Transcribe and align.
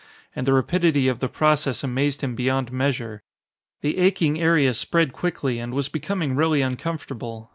And 0.35 0.47
the 0.47 0.53
rapidity 0.53 1.07
of 1.07 1.19
the 1.19 1.27
process 1.27 1.83
amazed 1.83 2.21
him 2.21 2.33
beyond 2.33 2.71
measure. 2.71 3.21
The 3.81 3.99
aching 3.99 4.41
area 4.41 4.73
spread 4.73 5.13
quickly 5.13 5.59
and 5.59 5.75
was 5.75 5.89
becoming 5.89 6.35
really 6.35 6.63
uncomfortable. 6.63 7.49